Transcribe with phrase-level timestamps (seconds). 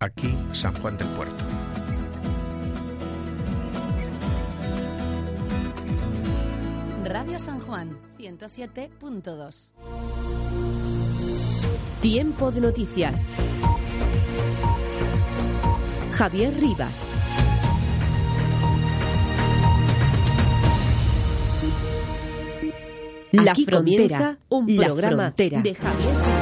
[0.00, 1.42] aquí San Juan del Puerto.
[7.04, 9.70] Radio San Juan 107.2.
[12.00, 13.24] Tiempo de noticias.
[16.12, 17.06] Javier Rivas.
[23.32, 26.35] La frontera, un programa de Javier Rivas.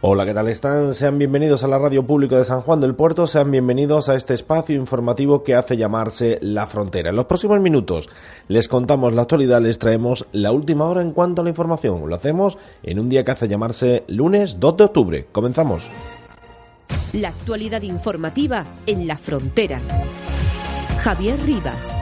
[0.00, 0.94] Hola, ¿qué tal están?
[0.94, 4.32] Sean bienvenidos a la Radio Pública de San Juan del Puerto, sean bienvenidos a este
[4.32, 7.10] espacio informativo que hace llamarse La Frontera.
[7.10, 8.08] En los próximos minutos
[8.46, 12.08] les contamos la actualidad, les traemos la última hora en cuanto a la información.
[12.08, 15.26] Lo hacemos en un día que hace llamarse lunes 2 de octubre.
[15.32, 15.90] Comenzamos.
[17.12, 19.80] La actualidad informativa en La Frontera.
[21.00, 21.92] Javier Rivas.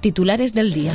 [0.00, 0.94] Titulares del día.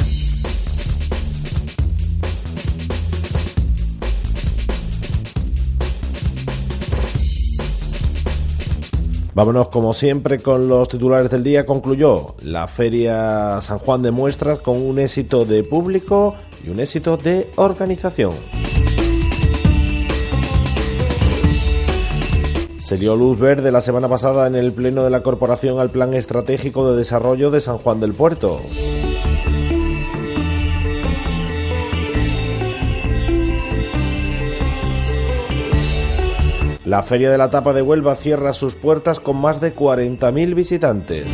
[9.35, 11.65] Vámonos como siempre con los titulares del día.
[11.65, 17.17] Concluyó la Feria San Juan de Muestras con un éxito de público y un éxito
[17.17, 18.35] de organización.
[22.79, 26.13] Se dio luz verde la semana pasada en el Pleno de la Corporación al Plan
[26.13, 28.61] Estratégico de Desarrollo de San Juan del Puerto.
[36.85, 41.25] La Feria de la Tapa de Huelva cierra sus puertas con más de 40.000 visitantes.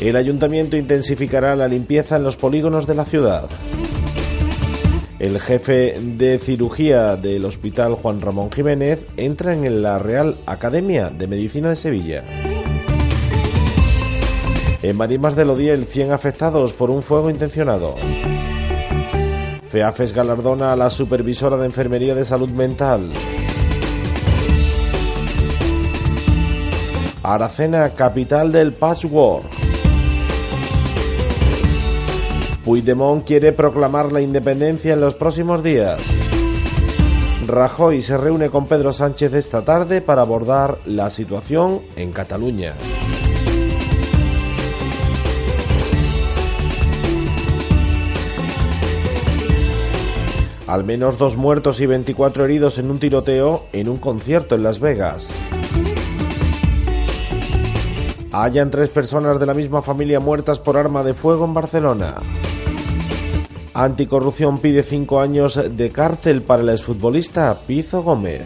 [0.00, 3.50] El ayuntamiento intensificará la limpieza en los polígonos de la ciudad.
[5.18, 11.26] El jefe de cirugía del Hospital Juan Ramón Jiménez entra en la Real Academia de
[11.26, 12.24] Medicina de Sevilla.
[14.82, 17.96] En Marimas de Lodiel, 100 afectados por un fuego intencionado.
[19.70, 23.12] FEAFES galardona a la supervisora de Enfermería de Salud Mental.
[27.22, 29.46] Aracena, capital del patchwork.
[32.64, 36.00] Puigdemont quiere proclamar la independencia en los próximos días.
[37.46, 42.74] Rajoy se reúne con Pedro Sánchez esta tarde para abordar la situación en Cataluña.
[50.70, 54.78] Al menos dos muertos y 24 heridos en un tiroteo en un concierto en Las
[54.78, 55.28] Vegas.
[58.30, 62.18] Hayan tres personas de la misma familia muertas por arma de fuego en Barcelona.
[63.74, 68.42] Anticorrupción pide cinco años de cárcel para el exfutbolista Pizo Gómez.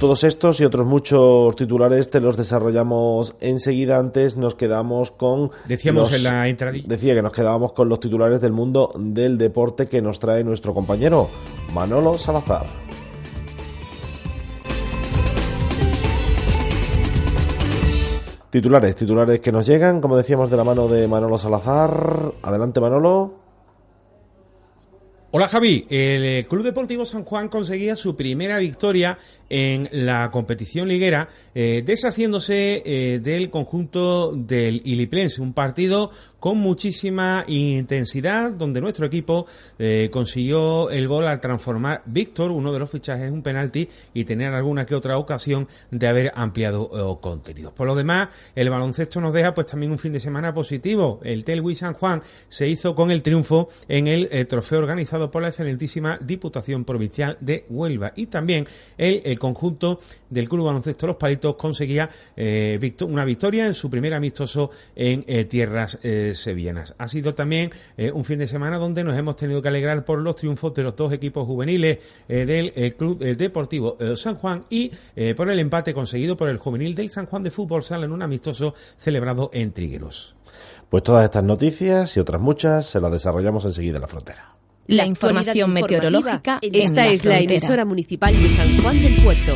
[0.00, 3.98] Todos estos y otros muchos titulares te los desarrollamos enseguida.
[3.98, 5.50] Antes nos quedamos con.
[5.68, 6.44] Decíamos en la
[6.86, 10.72] Decía que nos quedábamos con los titulares del mundo del deporte que nos trae nuestro
[10.72, 11.28] compañero
[11.74, 12.64] Manolo Salazar.
[18.48, 22.32] Titulares, titulares que nos llegan, como decíamos, de la mano de Manolo Salazar.
[22.40, 23.49] Adelante, Manolo.
[25.32, 29.16] Hola Javi, el eh, Club Deportivo San Juan conseguía su primera victoria
[29.48, 37.44] en la competición liguera, eh, deshaciéndose eh, del conjunto del Iliplense, un partido con muchísima
[37.46, 39.46] intensidad, donde nuestro equipo
[39.78, 44.52] eh, consiguió el gol al transformar Víctor, uno de los fichajes, un penalti y tener
[44.52, 47.72] alguna que otra ocasión de haber ampliado contenido.
[47.72, 51.20] Por lo demás, el baloncesto nos deja pues también un fin de semana positivo.
[51.22, 55.48] El Telwi San Juan se hizo con el triunfo en el trofeo organizado por la
[55.48, 58.66] excelentísima Diputación Provincial de Huelva y también
[58.96, 64.70] el conjunto del Club Baloncesto Los Palitos conseguía eh, una victoria en su primer amistoso
[64.94, 66.94] en eh, tierras eh, sevillanas.
[66.98, 67.70] Ha sido también
[68.14, 70.96] un fin de semana donde nos hemos tenido que alegrar por los triunfos de los
[70.96, 71.98] dos equipos juveniles
[72.28, 74.90] del Club Deportivo San Juan y
[75.36, 78.22] por el empate conseguido por el juvenil del San Juan de Fútbol Sala en un
[78.22, 80.36] amistoso celebrado en Trigueros.
[80.88, 84.56] Pues todas estas noticias y otras muchas se las desarrollamos enseguida en la frontera.
[84.86, 86.58] La información meteorológica.
[86.60, 89.54] Esta es la emisora municipal de San Juan del Puerto.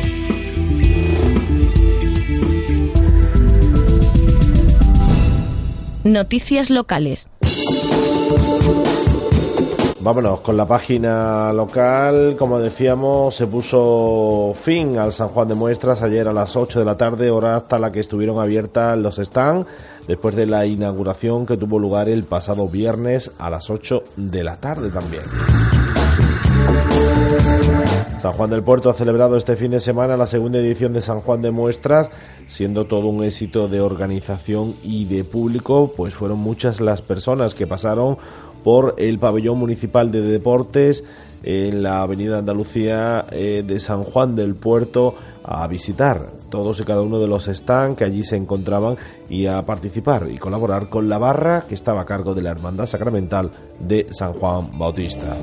[6.05, 7.31] Noticias locales.
[10.01, 12.35] Vámonos con la página local.
[12.37, 16.85] Como decíamos, se puso fin al San Juan de Muestras ayer a las 8 de
[16.85, 19.67] la tarde, hora hasta la que estuvieron abiertas los stands,
[20.07, 24.57] después de la inauguración que tuvo lugar el pasado viernes a las 8 de la
[24.57, 25.23] tarde también.
[28.25, 31.19] San Juan del Puerto ha celebrado este fin de semana la segunda edición de San
[31.19, 32.09] Juan de Muestras,
[32.47, 37.67] siendo todo un éxito de organización y de público, pues fueron muchas las personas que
[37.67, 38.17] pasaron
[38.63, 41.03] por el pabellón municipal de deportes
[41.43, 45.13] en la avenida Andalucía eh, de San Juan del Puerto
[45.43, 48.97] a visitar todos y cada uno de los stands que allí se encontraban
[49.29, 52.87] y a participar y colaborar con la barra que estaba a cargo de la Hermandad
[52.87, 55.37] Sacramental de San Juan Bautista.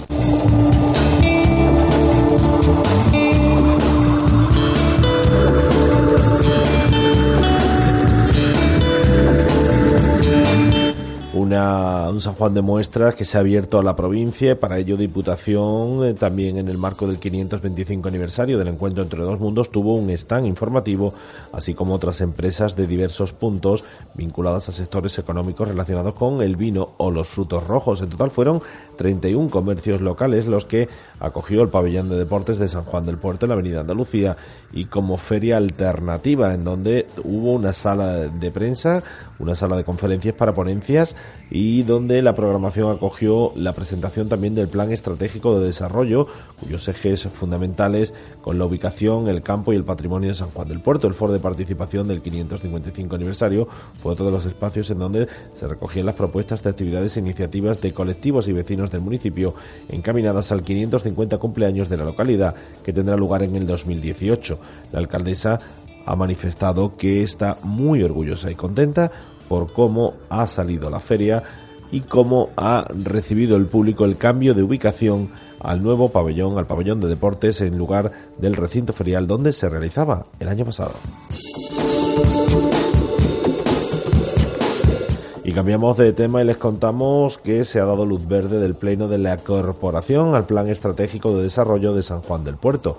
[11.55, 16.05] Un San Juan de muestras que se ha abierto a la provincia, para ello Diputación,
[16.05, 20.11] eh, también en el marco del 525 aniversario del encuentro entre dos mundos, tuvo un
[20.11, 21.15] stand informativo,
[21.53, 23.85] así como otras empresas de diversos puntos
[24.15, 28.01] vinculadas a sectores económicos relacionados con el vino o los frutos rojos.
[28.01, 28.63] En total fueron
[28.97, 30.89] 31 comercios locales los que
[31.21, 34.37] acogió el pabellón de deportes de San Juan del Puerto en la Avenida Andalucía
[34.73, 39.03] y como feria alternativa en donde hubo una sala de prensa,
[39.39, 41.17] una sala de conferencias para ponencias
[41.51, 46.27] y donde la programación acogió la presentación también del Plan Estratégico de Desarrollo,
[46.61, 50.81] cuyos ejes fundamentales con la ubicación, el campo y el patrimonio de San Juan del
[50.81, 51.07] Puerto.
[51.07, 53.69] El foro de participación del 555 aniversario
[54.03, 57.81] fue otro de los espacios en donde se recogían las propuestas de actividades e iniciativas
[57.81, 59.55] de colectivos y vecinos del municipio
[59.89, 62.55] encaminadas al 550 cumpleaños de la localidad
[62.85, 64.59] que tendrá lugar en el 2018.
[64.93, 65.59] La alcaldesa
[66.05, 69.11] ha manifestado que está muy orgullosa y contenta
[69.49, 71.43] por cómo ha salido la feria
[71.91, 75.31] y cómo ha recibido el público el cambio de ubicación
[75.61, 80.25] al nuevo pabellón, al pabellón de deportes en lugar del recinto ferial donde se realizaba
[80.41, 80.93] el año pasado.
[85.53, 89.07] Y cambiamos de tema y les contamos que se ha dado luz verde del Pleno
[89.07, 92.97] de la Corporación al Plan Estratégico de Desarrollo de San Juan del Puerto.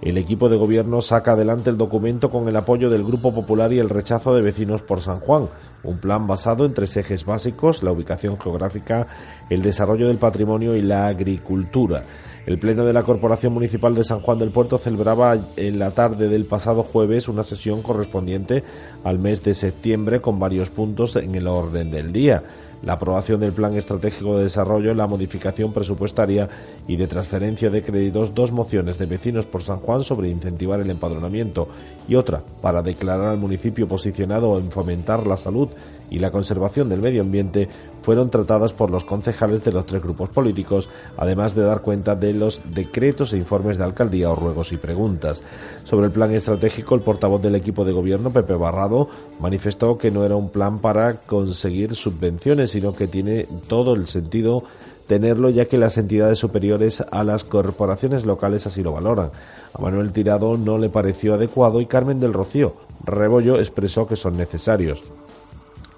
[0.00, 3.78] El equipo de gobierno saca adelante el documento con el apoyo del Grupo Popular y
[3.78, 5.46] el rechazo de vecinos por San Juan.
[5.84, 9.06] Un plan basado en tres ejes básicos, la ubicación geográfica,
[9.48, 12.02] el desarrollo del patrimonio y la agricultura.
[12.44, 16.28] El Pleno de la Corporación Municipal de San Juan del Puerto celebraba en la tarde
[16.28, 18.64] del pasado jueves una sesión correspondiente
[19.04, 22.42] al mes de septiembre con varios puntos en el orden del día.
[22.82, 26.48] La aprobación del Plan Estratégico de Desarrollo, la modificación presupuestaria
[26.88, 30.90] y de transferencia de créditos, dos mociones de vecinos por San Juan sobre incentivar el
[30.90, 31.68] empadronamiento
[32.08, 35.68] y otra para declarar al municipio posicionado en fomentar la salud
[36.12, 37.68] y la conservación del medio ambiente
[38.02, 42.34] fueron tratadas por los concejales de los tres grupos políticos, además de dar cuenta de
[42.34, 45.42] los decretos e informes de alcaldía o ruegos y preguntas.
[45.84, 49.08] Sobre el plan estratégico, el portavoz del equipo de gobierno, Pepe Barrado,
[49.40, 54.64] manifestó que no era un plan para conseguir subvenciones, sino que tiene todo el sentido
[55.06, 59.30] tenerlo ya que las entidades superiores a las corporaciones locales así lo valoran.
[59.72, 64.36] A Manuel Tirado no le pareció adecuado y Carmen del Rocío Rebollo expresó que son
[64.36, 65.02] necesarios.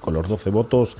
[0.04, 0.96] Con los 12 votos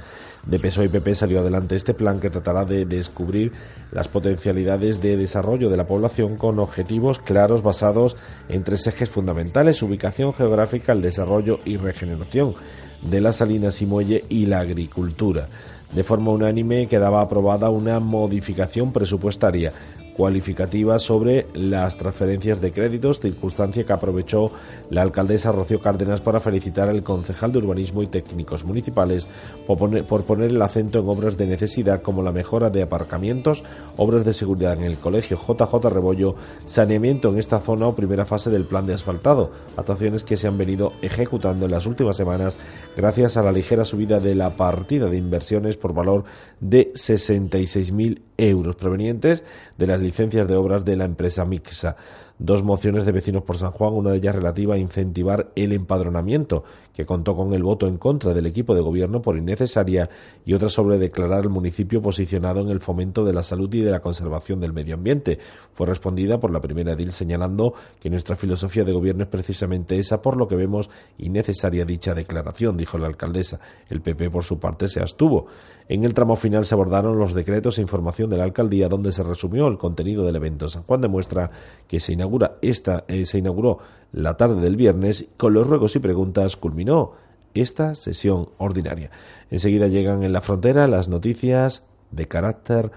[0.46, 3.52] de PSOE y PP salió adelante este plan que tratará de descubrir
[3.92, 8.16] las potencialidades de desarrollo de la población con objetivos claros basados
[8.48, 12.54] en tres ejes fundamentales, ubicación geográfica, el desarrollo y regeneración
[13.02, 15.48] de las salinas y muelle y la agricultura.
[15.92, 19.70] De forma unánime quedaba aprobada una modificación presupuestaria
[20.16, 24.50] cualificativa sobre las transferencias de créditos, circunstancia que aprovechó
[24.90, 29.26] la alcaldesa Rocío Cárdenas para felicitar al concejal de urbanismo y técnicos municipales
[29.66, 33.64] por poner, el acento en obras de necesidad como la mejora de aparcamientos,
[33.96, 36.34] obras de seguridad en el colegio JJ Rebollo,
[36.66, 40.58] saneamiento en esta zona o primera fase del plan de asfaltado, actuaciones que se han
[40.58, 42.56] venido ejecutando en las últimas semanas
[42.96, 46.24] gracias a la ligera subida de la partida de inversiones por valor
[46.60, 49.44] de 66.000 euros provenientes
[49.78, 51.96] de las licencias de obras de la empresa Mixa.
[52.38, 56.64] dos mociones de vecinos por San Juan, una de ellas relativa a incentivar el empadronamiento,
[56.94, 60.08] que contó con el voto en contra del equipo de gobierno por innecesaria,
[60.46, 63.90] y otra sobre declarar el municipio posicionado en el fomento de la salud y de
[63.90, 65.38] la conservación del medio ambiente.
[65.74, 70.22] Fue respondida por la primera edil señalando que nuestra filosofía de gobierno es precisamente esa,
[70.22, 73.58] por lo que vemos innecesaria dicha declaración, dijo la alcaldesa.
[73.90, 75.46] El PP, por su parte, se abstuvo.
[75.86, 79.22] En el tramo final se abordaron los decretos e información de la alcaldía, donde se
[79.22, 80.68] resumió el contenido del evento.
[80.68, 81.50] San Juan demuestra
[81.86, 83.78] que se inaugura esta, eh, se inauguró
[84.14, 87.12] la tarde del viernes con los ruegos y preguntas culminó
[87.52, 89.10] esta sesión ordinaria.
[89.50, 92.92] Enseguida llegan en la frontera las noticias de carácter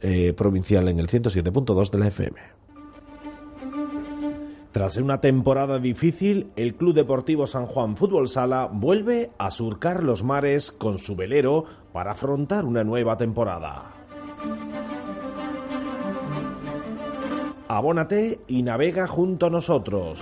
[0.00, 2.56] eh, provincial en el 107.2 de la FM.
[4.72, 10.22] Tras una temporada difícil, el Club Deportivo San Juan Fútbol Sala vuelve a surcar los
[10.22, 13.94] mares con su velero para afrontar una nueva temporada.
[17.68, 20.20] Abónate y navega junto a nosotros.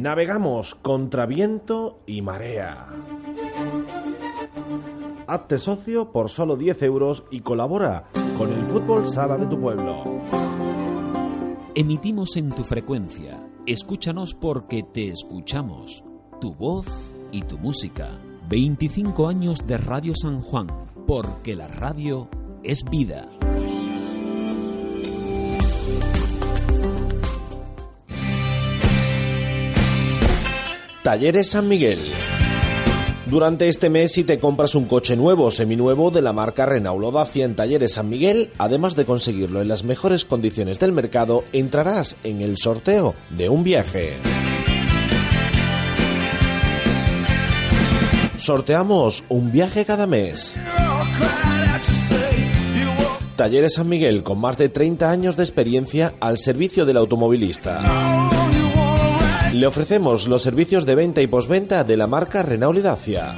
[0.00, 2.88] Navegamos contra viento y marea.
[5.26, 10.02] Hazte socio por solo 10 euros y colabora con el fútbol sala de tu pueblo.
[11.74, 13.46] Emitimos en tu frecuencia.
[13.66, 16.02] Escúchanos porque te escuchamos.
[16.40, 16.86] Tu voz
[17.30, 18.18] y tu música.
[18.48, 20.68] 25 años de Radio San Juan,
[21.06, 22.26] porque la radio
[22.62, 23.28] es vida.
[31.10, 31.98] Talleres San Miguel.
[33.26, 37.12] Durante este mes, si te compras un coche nuevo o seminuevo de la marca Renault
[37.12, 42.14] Dacia en Talleres San Miguel, además de conseguirlo en las mejores condiciones del mercado, entrarás
[42.22, 44.20] en el sorteo de un viaje.
[48.36, 50.54] Sorteamos un viaje cada mes.
[53.34, 58.39] Talleres San Miguel, con más de 30 años de experiencia al servicio del automovilista.
[59.52, 63.36] Le ofrecemos los servicios de venta y posventa de la marca Renault y Dacia.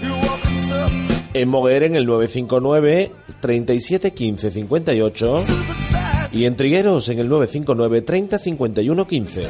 [1.32, 5.44] En Moguer en el 959 37 15 58
[6.32, 9.48] y en Trigueros en el 959 30 51 15.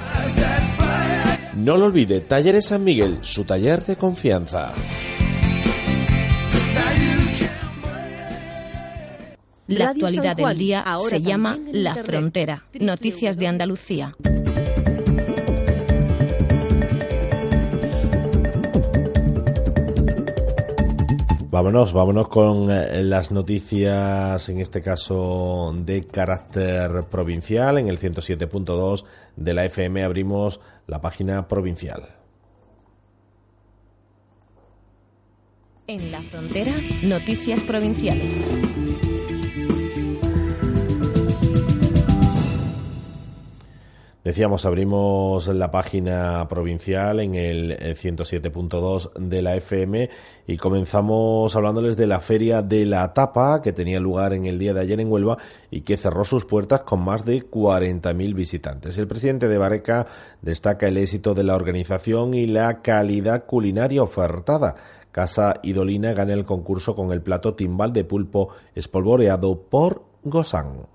[1.56, 4.72] No lo olvide, Talleres San Miguel, su taller de confianza.
[9.66, 12.64] La actualidad del día se llama La Frontera.
[12.78, 14.14] Noticias de Andalucía.
[21.52, 27.76] Vámonos, vámonos con eh, las noticias, en este caso de carácter provincial.
[27.76, 29.04] En el 107.2
[29.36, 32.08] de la FM abrimos la página provincial.
[35.88, 39.11] En la frontera, noticias provinciales.
[44.24, 50.10] Decíamos, abrimos la página provincial en el 107.2 de la FM
[50.46, 54.74] y comenzamos hablándoles de la Feria de la Tapa que tenía lugar en el día
[54.74, 55.38] de ayer en Huelva
[55.72, 58.96] y que cerró sus puertas con más de 40.000 visitantes.
[58.96, 60.06] El presidente de Bareca
[60.40, 64.76] destaca el éxito de la organización y la calidad culinaria ofertada.
[65.10, 70.91] Casa Idolina gana el concurso con el plato timbal de pulpo espolvoreado por Gozán.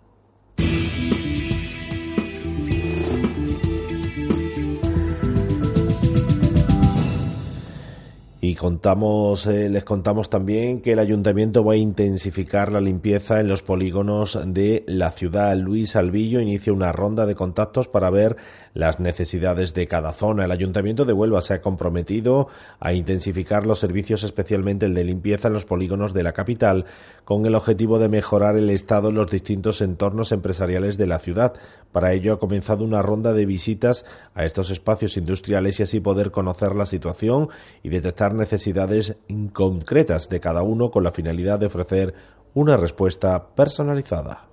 [8.57, 13.61] Contamos, eh, les contamos también que el ayuntamiento va a intensificar la limpieza en los
[13.61, 15.55] polígonos de la ciudad.
[15.55, 18.35] Luis Albillo inicia una ronda de contactos para ver
[18.73, 20.45] las necesidades de cada zona.
[20.45, 22.49] El ayuntamiento de Huelva se ha comprometido
[22.79, 26.85] a intensificar los servicios, especialmente el de limpieza en los polígonos de la capital,
[27.27, 31.55] con el objetivo de mejorar el estado en los distintos entornos empresariales de la ciudad.
[31.91, 36.31] Para ello ha comenzado una ronda de visitas a estos espacios industriales y así poder
[36.31, 37.49] conocer la situación
[37.83, 39.17] y detectar necesidades
[39.51, 42.13] concretas de cada uno con la finalidad de ofrecer
[42.53, 44.47] una respuesta personalizada.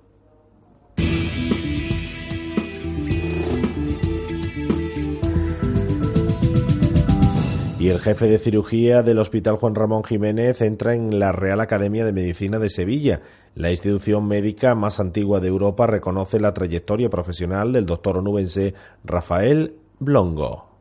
[7.77, 12.05] Y el jefe de cirugía del Hospital Juan Ramón Jiménez entra en la Real Academia
[12.05, 13.21] de Medicina de Sevilla.
[13.53, 19.75] La institución médica más antigua de Europa reconoce la trayectoria profesional del doctor onubense Rafael
[19.99, 20.74] Blongo.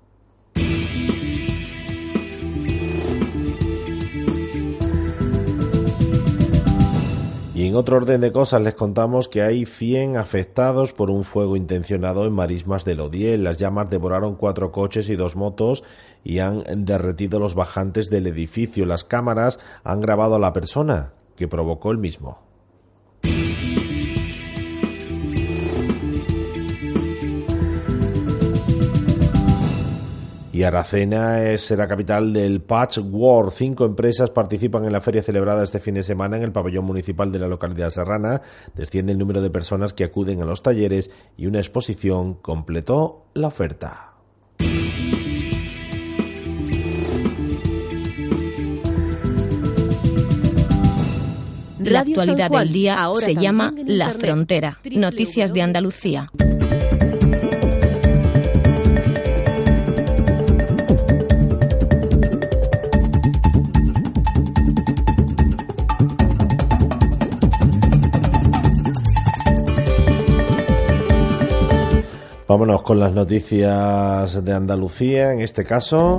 [7.65, 11.57] Y en otro orden de cosas les contamos que hay 100 afectados por un fuego
[11.57, 13.43] intencionado en Marismas del Odiel.
[13.43, 15.83] Las llamas devoraron cuatro coches y dos motos
[16.23, 18.85] y han derretido los bajantes del edificio.
[18.85, 22.39] Las cámaras han grabado a la persona que provocó el mismo.
[30.55, 33.53] Y Aracena es la capital del Patchwork.
[33.53, 37.33] Cinco empresas participan en la feria celebrada este fin de semana en el pabellón municipal
[37.33, 38.41] de la localidad serrana.
[38.73, 43.49] Desciende el número de personas que acuden a los talleres y una exposición completó la
[43.49, 44.13] oferta.
[51.81, 54.79] La actualidad del día se llama La Frontera.
[54.85, 56.31] Noticias de Andalucía.
[72.47, 76.19] Vámonos con las noticias de Andalucía, en este caso.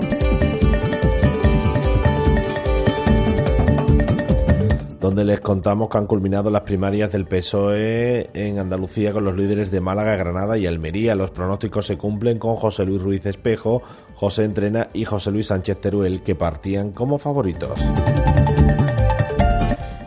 [5.00, 9.70] donde les contamos que han culminado las primarias del PSOE en Andalucía con los líderes
[9.70, 11.14] de Málaga, Granada y Almería.
[11.14, 13.84] Los pronósticos se cumplen con José Luis Ruiz Espejo,
[14.16, 17.80] José Entrena y José Luis Sánchez Teruel, que partían como favoritos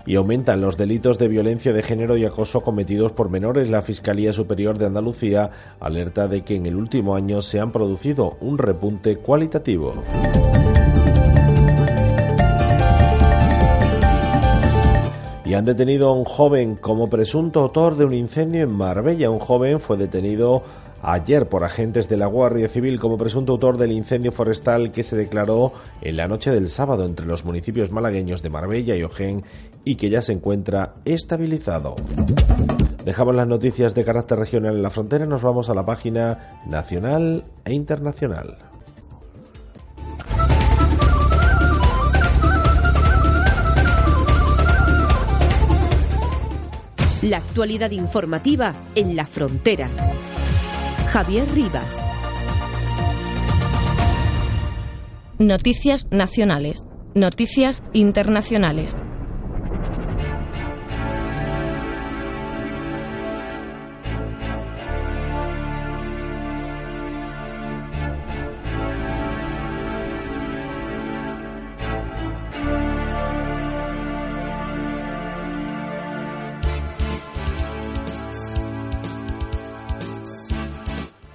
[0.08, 3.68] y aumentan los delitos de violencia de género y acoso cometidos por menores.
[3.68, 5.50] La Fiscalía Superior de Andalucía
[5.80, 9.92] alerta de que en el último año se han producido un repunte cualitativo.
[15.44, 19.30] y han detenido a un joven como presunto autor de un incendio en Marbella.
[19.30, 20.62] Un joven fue detenido
[21.02, 25.16] ayer por agentes de la Guardia Civil como presunto autor del incendio forestal que se
[25.16, 29.44] declaró en la noche del sábado entre los municipios malagueños de Marbella y Ojén
[29.84, 31.94] y que ya se encuentra estabilizado.
[33.04, 36.60] Dejamos las noticias de carácter regional en la frontera y nos vamos a la página
[36.66, 38.58] nacional e internacional.
[47.22, 49.88] La actualidad informativa en la frontera.
[51.12, 52.02] Javier Rivas.
[55.38, 56.84] Noticias nacionales.
[57.14, 58.94] Noticias internacionales.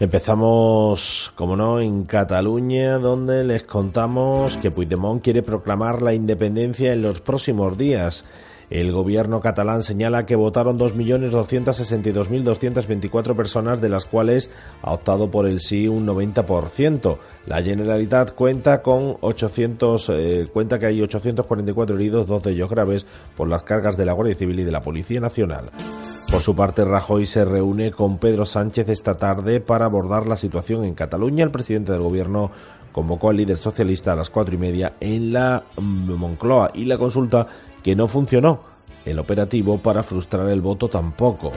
[0.04, 7.02] Empezamos, como no, en Cataluña, donde les contamos que Puigdemont quiere proclamar la independencia en
[7.02, 8.26] los próximos días.
[8.70, 14.50] El gobierno catalán señala que votaron 2.262.224 personas, de las cuales
[14.82, 17.18] ha optado por el sí un 90%.
[17.46, 23.08] La Generalitat cuenta con 800, eh, cuenta que hay 844 heridos, dos de ellos graves,
[23.38, 25.72] por las cargas de la Guardia Civil y de la Policía Nacional.
[26.34, 30.84] Por su parte, Rajoy se reúne con Pedro Sánchez esta tarde para abordar la situación
[30.84, 31.44] en Cataluña.
[31.44, 32.50] El presidente del gobierno
[32.92, 37.46] convocó al líder socialista a las cuatro y media en la Moncloa y la consulta
[37.84, 38.62] que no funcionó.
[39.06, 41.52] El operativo para frustrar el voto tampoco.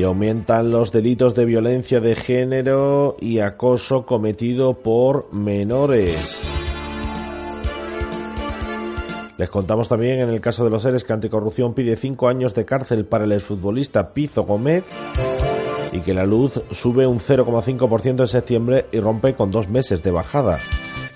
[0.00, 6.40] Y aumentan los delitos de violencia de género y acoso cometido por menores.
[9.36, 12.64] Les contamos también en el caso de los seres que Anticorrupción pide cinco años de
[12.64, 14.84] cárcel para el exfutbolista Pizo Gómez
[15.92, 20.12] y que la luz sube un 0,5% en septiembre y rompe con dos meses de
[20.12, 20.60] bajada.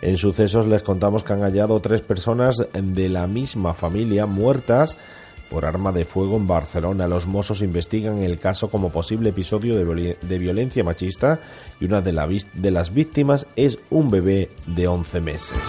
[0.02, 4.98] En sucesos les contamos que han hallado tres personas de la misma familia muertas
[5.54, 7.06] por arma de fuego en Barcelona.
[7.06, 11.38] Los Mossos investigan el caso como posible episodio de, violencia machista
[11.80, 15.60] y una de, de las víctimas es un bebé de 11 meses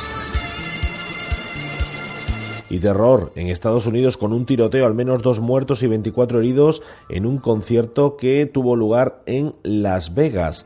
[2.68, 6.82] y terror en Estados Unidos con un tiroteo, al menos dos muertos y 24 heridos
[7.08, 10.66] en un concierto que tuvo lugar en Las Vegas.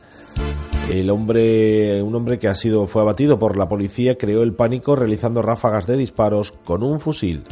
[0.90, 4.96] El hombre, un hombre que ha sido fue abatido por la policía, creó el pánico
[4.96, 7.44] realizando ráfagas de disparos con un fusil.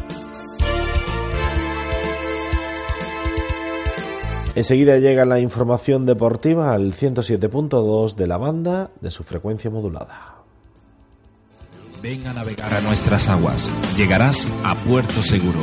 [4.58, 10.38] Enseguida llega la información deportiva al 107.2 de la banda de su frecuencia modulada.
[12.02, 13.70] Ven a navegar a nuestras aguas.
[13.96, 15.60] Llegarás a Puerto Seguro.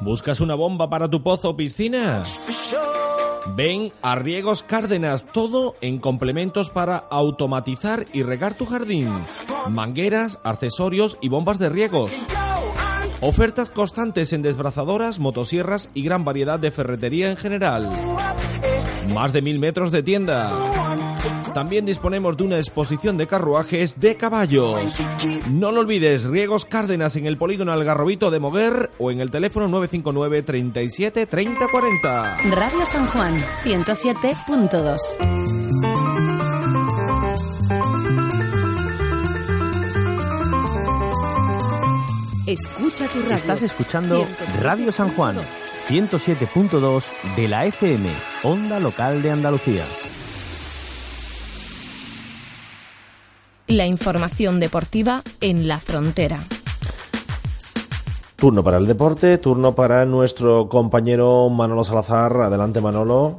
[0.00, 2.24] ¿Buscas una bomba para tu pozo o piscina?
[3.48, 9.08] Ven a Riegos Cárdenas, todo en complementos para automatizar y regar tu jardín.
[9.68, 12.12] Mangueras, accesorios y bombas de riegos.
[13.20, 17.90] Ofertas constantes en desbrazadoras, motosierras y gran variedad de ferretería en general.
[19.08, 20.50] Más de mil metros de tienda.
[21.54, 24.96] También disponemos de una exposición de carruajes de caballos.
[25.50, 29.68] No lo olvides, Riegos Cárdenas en el polígono Algarrobito de Moguer o en el teléfono
[29.68, 32.36] 959 37 30 40.
[32.50, 33.34] Radio San Juan
[33.64, 34.98] 107.2.
[42.46, 43.34] Escucha tu radio.
[43.34, 44.26] Estás escuchando
[44.60, 45.36] Radio San Juan
[45.88, 47.04] 107.2
[47.36, 48.08] de la FM,
[48.42, 49.84] Onda Local de Andalucía.
[53.72, 56.44] La información deportiva en la frontera.
[58.36, 62.36] Turno para el deporte, turno para nuestro compañero Manolo Salazar.
[62.36, 63.38] Adelante Manolo.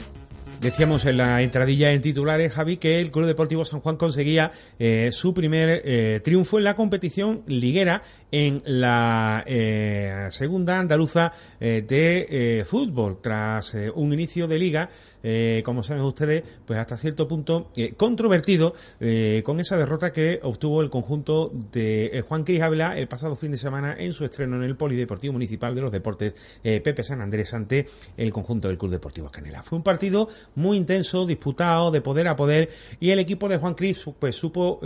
[0.60, 5.10] Decíamos en la entradilla en titulares, Javi, que el Club Deportivo San Juan conseguía eh,
[5.12, 8.02] su primer eh, triunfo en la competición liguera
[8.36, 14.89] en la eh, segunda andaluza de fútbol, tras un inicio de liga
[15.26, 20.41] eh, como saben ustedes, pues hasta cierto punto eh, controvertido eh, con esa derrota que
[20.43, 24.58] obtuvo el conjunto de Juan Cris Ávila el pasado fin de semana en su estreno
[24.58, 28.91] en el Polideportivo Municipal de los Deportes Pepe San Andrés ante el conjunto del Club
[28.91, 29.63] Deportivo Canela.
[29.63, 32.69] Fue un partido muy intenso, disputado, de poder a poder,
[33.00, 34.82] y el equipo de Juan Cris pues supo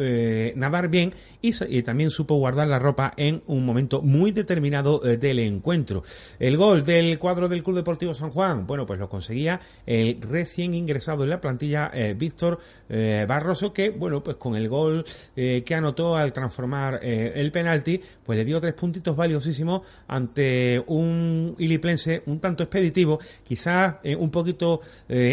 [0.55, 6.03] nadar bien y, también supo guardar la ropa en un momento muy determinado del encuentro.
[6.39, 10.73] El gol del cuadro del Club Deportivo San Juan, bueno, pues lo conseguía el recién
[10.73, 15.63] ingresado en la plantilla eh, Víctor eh, Barroso, que, bueno, pues con el gol eh,
[15.65, 22.23] que anotó al transformar el penalti, pues le dio tres puntitos valiosísimos ante un iliplense
[22.25, 24.81] un tanto expeditivo, quizás un poquito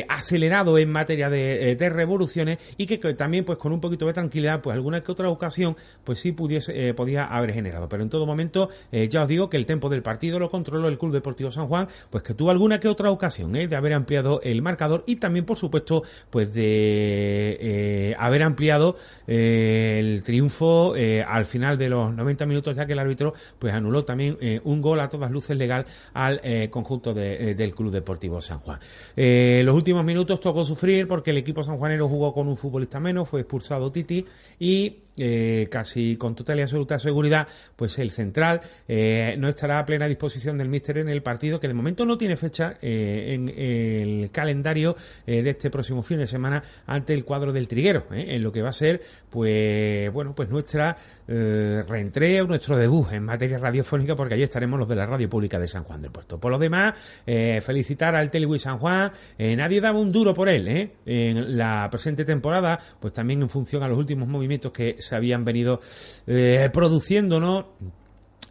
[0.08, 4.74] acelerado en materia de, revoluciones y que, también, pues con un poquito de tranquilidad, pues
[4.74, 7.88] alguna que otra ocasión, pues sí pudiese, podía haber generado.
[7.94, 10.98] Pero en todo momento, ya os digo que el tempo del partido lo controló el
[10.98, 14.62] Club Deportivo San Juan, pues que tuvo alguna que otra ocasión de haber ampliado el
[14.62, 21.46] marca y también, por supuesto, pues de eh, haber ampliado eh, el triunfo eh, al
[21.46, 25.08] final de los 90 minutos, ya que el árbitro pues anuló también un gol a
[25.08, 28.78] todas luces legal al conjunto del Club Deportivo San Juan.
[29.16, 33.40] los últimos minutos tocó sufrir porque el equipo sanjuanero jugó con un futbolista menos, fue
[33.40, 34.24] expulsado Titi
[34.58, 37.46] y eh, casi con total y absoluta seguridad,
[37.76, 41.68] pues el central eh, no estará a plena disposición del míster en el partido, que
[41.68, 44.96] de momento no tiene fecha eh, en el calendario
[45.26, 48.70] de este próximo fin de semana ante el cuadro del Triguero, en lo que va
[48.70, 50.96] a ser, pues, bueno, pues nuestra
[51.26, 55.66] reentreo, nuestro debut en materia radiofónica, porque allí estaremos los de la radio pública de
[55.66, 56.38] San Juan del Puerto.
[56.38, 61.56] Por lo demás, felicitar al Telewi San Juan, nadie daba un duro por él, en
[61.56, 65.80] la presente temporada, pues también en función a los últimos movimientos que se habían venido
[66.26, 67.68] eh, produciendo, ¿no?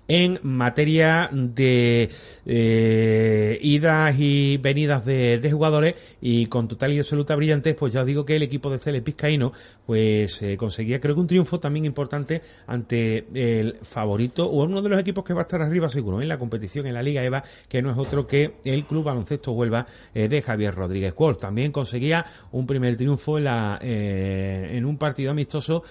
[0.07, 2.09] En materia de
[2.45, 8.07] eh, idas y venidas de, jugadores y con total y absoluta brillantez, pues ya os
[8.07, 9.53] digo que el equipo de Cele Pizcaíno
[9.85, 14.89] pues eh, conseguía creo que un triunfo también importante ante el favorito o uno de
[14.89, 17.43] los equipos que va a estar arriba seguro en la competición en la Liga EVA,
[17.67, 21.39] que no es otro que el Club Baloncesto Huelva eh, de Javier Rodríguez Cuort.
[21.39, 25.83] También conseguía un primer triunfo en, la, en un partido amistoso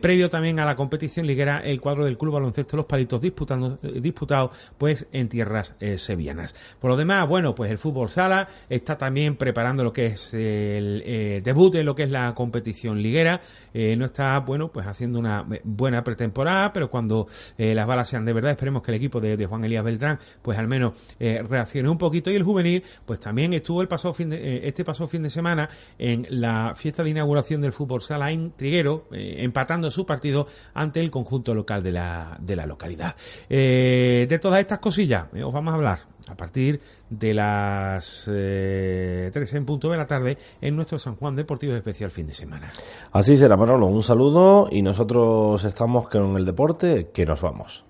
[0.00, 3.69] previo también a la competición liguera el cuadro del Club Baloncesto Los Palitos disputando eh,
[3.82, 6.54] disputado pues en tierras eh, sevillanas.
[6.80, 11.02] Por lo demás, bueno, pues el fútbol sala está también preparando lo que es el
[11.04, 13.40] eh, debut en lo que es la competición liguera.
[13.74, 18.50] no está, bueno, pues haciendo una buena pretemporada, pero cuando las balas sean de verdad,
[18.50, 22.30] esperemos que el equipo de, Juan Elías Beltrán, pues al menos reaccione un poquito.
[22.30, 25.68] Y el juvenil, pues también estuvo el pasado fin de, este pasado fin de semana
[25.98, 31.10] en la fiesta de inauguración del fútbol sala en Triguero, empatando su partido ante el
[31.10, 33.16] conjunto local de la, de la localidad.
[33.52, 39.28] Eh, de todas estas cosillas eh, os vamos a hablar a partir de las eh,
[39.32, 42.70] 3 en punto de la tarde en nuestro San Juan Deportivo Especial fin de semana.
[43.10, 43.88] Así será, Manolo.
[43.88, 47.82] Un saludo y nosotros estamos con el deporte que nos vamos.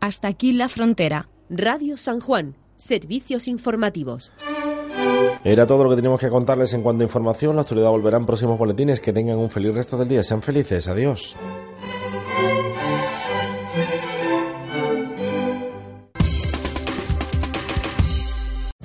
[0.00, 1.28] Hasta aquí la frontera.
[1.50, 2.54] Radio San Juan.
[2.78, 4.32] Servicios informativos.
[5.44, 7.56] Era todo lo que teníamos que contarles en cuanto a información.
[7.56, 9.00] La actualidad volverá en próximos boletines.
[9.00, 10.22] Que tengan un feliz resto del día.
[10.22, 10.88] Sean felices.
[10.88, 11.36] Adiós.